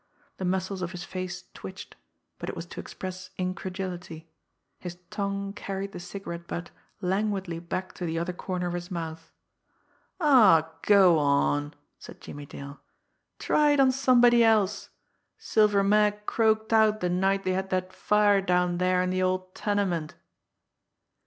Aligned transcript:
The 0.37 0.45
muscles 0.45 0.81
of 0.81 0.93
his 0.93 1.03
face 1.03 1.43
twitched 1.53 1.95
but 2.39 2.49
it 2.49 2.55
was 2.55 2.65
to 2.65 2.79
express 2.79 3.29
incredulity. 3.37 4.31
His 4.79 4.97
tongue 5.11 5.53
carried 5.53 5.91
the 5.91 5.99
cigarette 5.99 6.47
butt 6.47 6.71
languidly 7.01 7.59
back 7.59 7.93
to 7.93 8.05
the 8.07 8.17
other 8.17 8.33
corner 8.33 8.65
of 8.65 8.73
his 8.73 8.89
mouth. 8.89 9.31
"Aw, 10.19 10.67
go 10.81 11.19
on!" 11.19 11.75
said 11.99 12.19
Jimmie 12.19 12.47
Dale. 12.47 12.79
"Try 13.37 13.73
it 13.73 13.79
on 13.79 13.91
somebody 13.91 14.43
else! 14.43 14.89
Silver 15.37 15.83
Mag 15.83 16.25
croaked 16.25 16.73
out 16.73 16.99
the 17.01 17.07
night 17.09 17.43
they 17.43 17.53
had 17.53 17.69
that 17.69 17.93
fire 17.93 18.41
down 18.41 18.79
there 18.79 19.03
in 19.03 19.11
the 19.11 19.21
old 19.21 19.53
tenement." 19.53 20.15